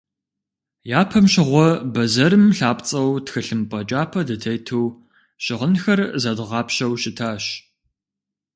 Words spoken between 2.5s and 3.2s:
лъапцӏэу